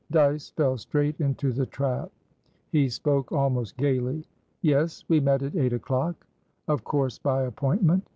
Dyce 0.09 0.49
fell 0.49 0.79
straight 0.79 1.21
into 1.21 1.51
the 1.53 1.67
trap. 1.67 2.11
He 2.71 2.89
spoke 2.89 3.31
almost 3.31 3.77
gaily. 3.77 4.25
"Yes; 4.63 5.03
we 5.07 5.19
met 5.19 5.43
at 5.43 5.55
eight 5.55 5.73
o'clock." 5.73 6.25
"Of 6.67 6.83
course 6.83 7.19
by 7.19 7.43
appointment." 7.43 8.09